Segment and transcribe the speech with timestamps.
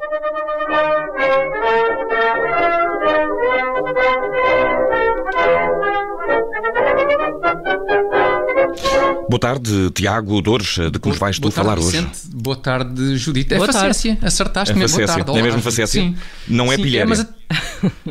[0.00, 0.24] Thank
[4.44, 4.49] you.
[9.30, 12.08] Boa tarde, Tiago Dores, de que nos vais tu tarde, falar Vicente.
[12.10, 12.34] hoje?
[12.34, 13.54] Boa tarde, Judite.
[13.54, 13.86] É Boa tarde.
[13.86, 14.96] facécia, acertaste É mesmo.
[14.96, 15.24] Boa facécia.
[15.24, 15.40] tarde.
[15.40, 16.02] É mesmo facécia?
[16.02, 16.16] Sim.
[16.48, 17.28] Não é Sim, pilhéria?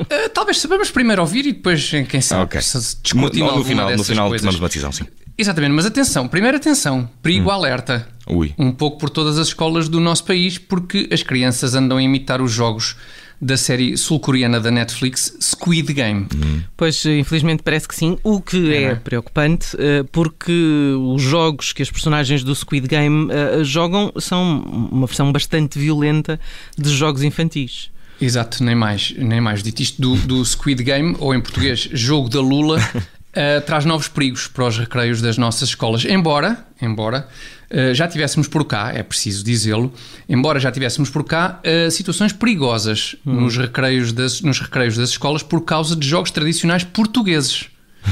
[0.10, 2.61] Eh, talvez sabemos primeiro ouvir e depois, eh, quem sabe, Ok.
[2.61, 2.78] se
[3.16, 4.42] No, no final, no final coisas.
[4.46, 5.04] tomamos uma decisão, sim.
[5.38, 8.07] Exatamente, mas atenção, primeiro atenção, perigo alerta.
[8.25, 8.54] Ui.
[8.57, 12.42] Um pouco por todas as escolas do nosso país, porque as crianças andam a imitar
[12.42, 12.96] os jogos
[13.42, 16.28] da série sul-coreana da Netflix, Squid Game.
[16.75, 18.96] Pois, infelizmente, parece que sim, o que É, é, é?
[18.96, 20.52] preocupante, eh, porque
[21.00, 24.61] os jogos que as personagens do Squid Game eh, jogam são
[24.92, 26.39] uma versão bastante violenta
[26.78, 27.89] de jogos infantis.
[28.21, 29.64] Exato, nem mais, nem mais.
[29.64, 32.78] Dito isto do, do Squid Game, ou em português, Jogo da Lula,
[33.33, 36.03] eh, traz novos perigos para os recreios das nossas escolas.
[36.03, 37.30] Embora, embora
[37.94, 39.94] já tivéssemos por cá, é preciso dizê-lo,
[40.27, 45.44] embora já tivéssemos por cá eh, situações perigosas nos, recreios das, nos recreios das escolas
[45.44, 47.67] por causa de jogos tradicionais portugueses.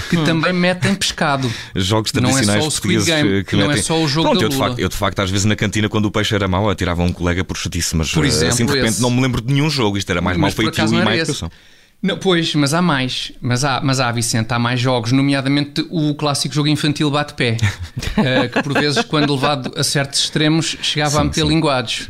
[0.09, 1.51] Que também metem pescado.
[1.73, 3.83] Jogos Não é tradicionais só o Squid portugueses Game, eh, que não é metem...
[3.83, 6.05] só o jogo Pronto, eu de, facto, eu de facto às vezes na cantina quando
[6.05, 8.73] o peixe era mau atirava um colega por chatice, mas Por eh, exemplo, assim de
[8.73, 9.01] repente esse.
[9.01, 11.21] não me lembro de nenhum jogo, isto era mais mal Mas feito e não mais
[11.21, 11.49] educação.
[12.01, 13.31] Não, pois, mas há mais.
[13.41, 17.57] Mas há, mas há, Vicente, há mais jogos, nomeadamente o clássico jogo infantil bate-pé,
[18.17, 22.07] eh, que por vezes, quando levado a certos extremos, chegava a meter linguados.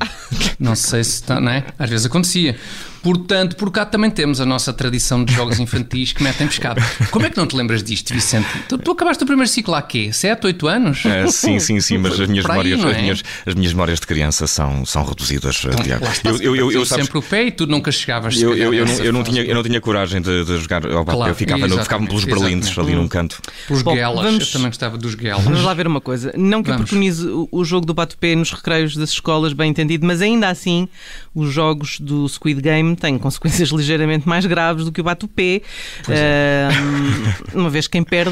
[0.60, 1.64] Não sei se está, não é?
[1.80, 2.58] Às vezes acontecia.
[3.02, 6.82] Portanto, por cá também temos a nossa tradição de jogos infantis que metem pescado.
[7.10, 8.48] Como é que não te lembras disto, Vicente?
[8.68, 10.12] Tu, tu acabaste o primeiro ciclo há quê?
[10.12, 11.06] 7, 8 anos?
[11.06, 13.02] Eh, sim, sim, sim, mas as minhas, Por aí, memórias, não as, é?
[13.02, 16.06] minhas, as minhas memórias de criança são, são reduzidas, eh, Tiago.
[16.24, 18.74] Eu, eu, eu, eu, sabes, sempre o pé e tu nunca chegavas eu, calhar, eu,
[18.74, 20.86] eu, não, eu, não tinha, eu não tinha coragem de, de jogar.
[20.86, 21.14] ao bate-pé.
[21.16, 23.40] Claro, eu ficava, no, ficava pelos berlindes ali num canto.
[23.68, 25.44] Pelos Bom, guelas, vamos- eu também gostava dos guelas.
[25.44, 26.32] Vamos lá ver uma coisa.
[26.38, 26.90] Não que eu Vamos.
[26.90, 30.88] preconize o, o jogo do bate-pé nos recreios das escolas, bem entendido, mas ainda assim
[31.34, 35.62] os jogos do Squid Game têm consequências ligeiramente mais graves do que o bate-pé.
[36.10, 36.70] é.
[36.72, 38.32] Ah, uma vez que quem perde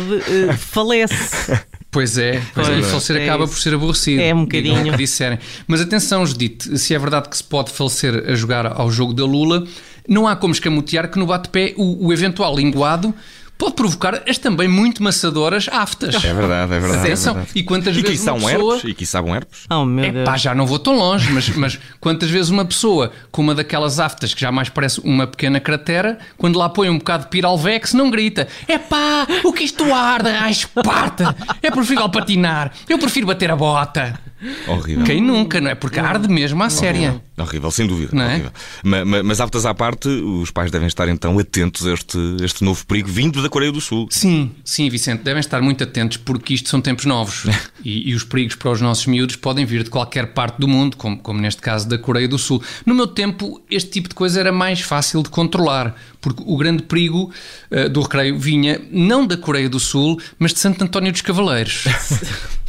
[0.50, 1.16] eh, falece.
[1.92, 2.80] Pois é, pois é.
[2.80, 3.54] E falecer é acaba isso.
[3.54, 4.22] por ser aborrecido.
[4.22, 4.92] É um bocadinho.
[4.92, 5.40] que disserem.
[5.66, 9.24] Mas atenção, Judite, se é verdade que se pode falecer a jogar ao jogo da
[9.24, 9.66] Lula,
[10.08, 13.14] não há como escamotear que no bate-pé o, o eventual linguado
[13.58, 16.16] pode provocar as também muito maçadoras aftas.
[16.26, 17.00] É verdade, é verdade.
[17.06, 17.52] Atenção, é verdade.
[17.60, 18.76] e quantas E vezes quiçá uma um pessoa...
[18.76, 18.92] herpes?
[18.92, 19.60] E quiçá um herpes?
[19.72, 20.26] Oh meu É Deus.
[20.26, 23.98] pá, já não vou tão longe, mas, mas quantas vezes uma pessoa com uma daquelas
[23.98, 27.94] aftas que já mais parece uma pequena cratera, quando lá põe um bocado de piralvex,
[27.94, 31.34] não grita: é pá, o que isto arde, ai esparta,
[31.64, 34.20] é preferível patinar, eu prefiro bater a bota.
[34.68, 35.04] Horrível.
[35.06, 35.76] Quem nunca, não é?
[35.76, 37.22] Porque arde mesmo à séria.
[37.38, 38.12] Horrível, sem dúvida.
[38.14, 38.28] Não é?
[38.34, 38.52] horrível.
[38.84, 42.64] Ma- ma- Mas, aptas à parte, os pais devem estar então atentos a este, este
[42.64, 44.08] novo perigo vindo da Coreia do Sul.
[44.10, 47.46] Sim, sim, Vicente, devem estar muito atentos porque isto são tempos novos
[47.84, 50.96] e, e os perigos para os nossos miúdos podem vir de qualquer parte do mundo,
[50.98, 52.62] como, como neste caso da Coreia do Sul.
[52.86, 56.84] No meu tempo, este tipo de coisa era mais fácil de controlar, porque o grande
[56.84, 57.32] perigo
[57.70, 61.84] eh, do recreio vinha não da Coreia do Sul, mas de Santo António dos Cavaleiros.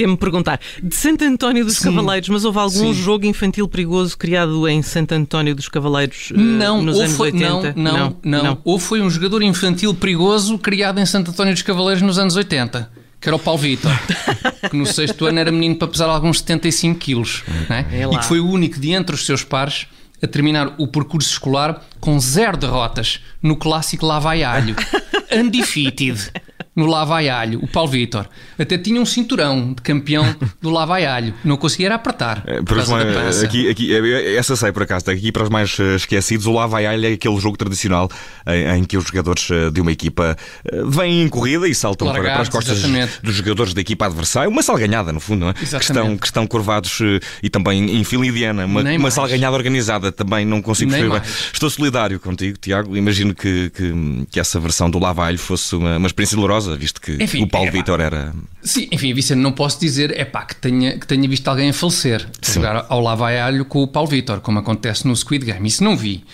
[0.00, 0.58] Temo perguntar.
[0.82, 1.90] De Santo António dos Sim.
[1.94, 2.94] Cavaleiros, mas houve algum Sim.
[2.94, 7.74] jogo infantil perigoso criado em Santo António dos Cavaleiros eh, Não, nos anos foi, 80?
[7.76, 12.00] não, não, não, Ou foi um jogador infantil perigoso criado em Santo António dos Cavaleiros
[12.00, 12.90] nos anos 80,
[13.20, 13.92] que era o Paulo Vitor,
[14.70, 17.84] que no sexto ano era menino para pesar alguns 75 quilos, não é?
[18.10, 19.86] E que foi o único de entre os seus pares
[20.22, 24.74] a terminar o percurso escolar com zero derrotas no clássico Lá vai alho.
[25.30, 26.32] Undefeated.
[26.74, 28.26] No Lá vai alho, o Paulo Vitor.
[28.58, 30.24] Até tinha um cinturão de campeão
[30.62, 31.34] do Lá vai alho.
[31.44, 32.44] Não conseguia era apertar.
[32.46, 35.96] Eh, por mais- aqui, aqui, eh, essa sei por acaso, aqui para os mais eh,
[35.96, 38.08] esquecidos, o Lava Alha é aquele jogo tradicional
[38.46, 42.06] em, em que os jogadores eh, de uma equipa eh, vêm em corrida e saltam
[42.08, 43.20] para, para as Largados, costas exatamente.
[43.22, 45.54] dos jogadores da equipa adversária, uma salganhada no fundo, não é?
[45.54, 47.00] Que estão, que estão curvados
[47.42, 49.14] e também em fila indiana, uma, Nem uma mais.
[49.14, 51.22] salganhada organizada, também não consigo perceber bem.
[51.52, 53.92] Estou solidário contigo, Tiago, imagino que, que,
[54.30, 57.48] que essa versão do Lava Alho fosse uma, uma experiência dolorosa, visto que Enfim, o
[57.48, 57.70] Paulo é.
[57.70, 58.32] Vitor era...
[58.62, 61.72] Sim, enfim, Vicente, não posso dizer é pá, que tenha, que tenha visto alguém a
[61.72, 65.44] falecer a jogar ao Lá vai alho com o Paulo Vitor, como acontece no Squid
[65.44, 65.66] Game.
[65.66, 66.24] Isso não vi.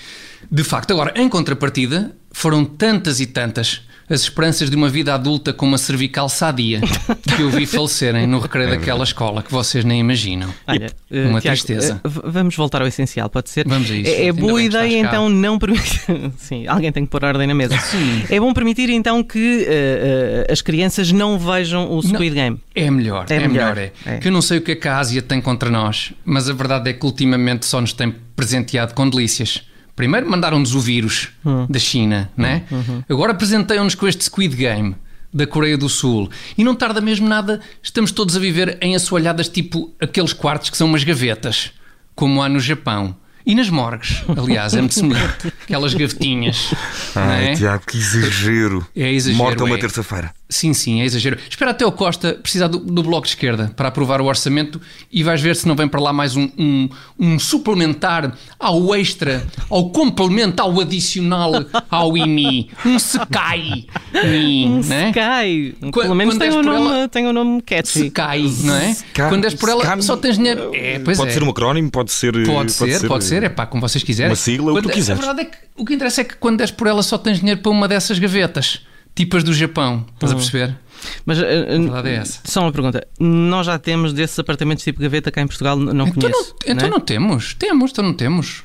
[0.50, 5.52] De facto, agora, em contrapartida, foram tantas e tantas as esperanças de uma vida adulta
[5.52, 6.80] com uma cervical sadia
[7.36, 10.52] que eu vi falecerem no recreio daquela escola que vocês nem imaginam.
[10.66, 12.00] Olha, eh, Uma Tiago, tristeza.
[12.04, 13.66] eh, vamos voltar ao essencial, pode ser?
[13.68, 14.10] Vamos a isso.
[14.10, 16.00] É, é boa ideia então não permitir.
[16.38, 17.76] Sim, alguém tem que pôr ordem na mesa.
[17.78, 18.24] Sim.
[18.30, 22.60] É bom permitir então que eh, eh, as crianças não vejam o Squid Game.
[22.74, 23.78] É melhor, É é, melhor, melhor.
[23.78, 23.92] é.
[24.14, 24.18] é.
[24.18, 26.52] Que eu não sei o que é que a Ásia tem contra nós, mas a
[26.52, 29.62] verdade é que ultimamente só nos tem presenteado com delícias.
[29.96, 31.30] Primeiro mandaram-nos o vírus
[31.68, 32.64] da China, né?
[33.08, 34.94] Agora apresenteiam-nos com este Squid Game
[35.32, 36.30] da Coreia do Sul.
[36.56, 40.76] E não tarda mesmo nada, estamos todos a viver em assoalhadas tipo aqueles quartos que
[40.76, 41.72] são umas gavetas.
[42.14, 43.16] como há no Japão.
[43.44, 45.52] E nas morgues, aliás, é muito semelhante.
[45.62, 46.74] Aquelas gavetinhas.
[47.14, 47.54] Ai, é?
[47.54, 48.84] Tiago, que exagero.
[48.96, 49.44] É exagero.
[49.44, 49.78] Morta uma é.
[49.78, 50.34] terça-feira.
[50.48, 51.36] Sim, sim, é exagero.
[51.50, 55.24] Espera até o Costa precisar do, do, Bloco de Esquerda para aprovar o orçamento e
[55.24, 56.88] vais ver se não vem para lá mais um, um,
[57.18, 61.52] um suplementar ao extra, ao complemento, ao adicional,
[61.90, 62.70] ao IMI.
[62.84, 63.86] Um secai.
[64.14, 65.08] Um né?
[65.08, 65.74] secai.
[65.92, 68.04] Pelo menos tem um, nome, ela, tem um nome catchy.
[68.04, 68.96] Secai, não é?
[69.28, 70.70] Quando és por ela, só tens dinheiro.
[70.72, 71.30] É, pode é.
[71.30, 72.32] ser um acrónimo, pode ser.
[72.32, 74.30] Pode, pode ser, ser, pode ser, é pá, como vocês quiserem.
[74.30, 75.20] Uma sigla, quando, o que tu quiseres.
[75.20, 77.40] A verdade é que o que interessa é que quando és por ela só tens
[77.40, 78.80] dinheiro para uma dessas gavetas
[79.16, 80.06] tipas do Japão.
[80.14, 80.38] Estás uhum.
[80.38, 80.78] a perceber?
[81.24, 82.40] Mas uh, a verdade é essa.
[82.44, 83.04] Só uma pergunta.
[83.18, 85.76] Nós já temos desses apartamentos tipo gaveta cá em Portugal?
[85.76, 86.54] Não então conheço.
[86.66, 87.54] Não, então não, temos.
[87.54, 88.62] Temos, então não temos.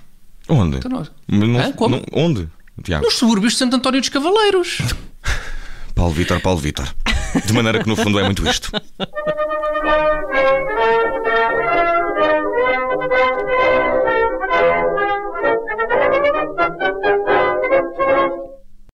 [0.48, 0.78] Onde?
[0.78, 1.48] Então não...
[1.48, 1.96] Não, Como?
[1.96, 2.48] Não, onde?
[2.84, 3.06] Tiago?
[3.06, 4.80] Nos subúrbios de Santo António dos Cavaleiros.
[5.96, 6.94] Paulo Vitor, Paulo Vitor.
[7.46, 8.72] De maneira que no fundo é muito isto.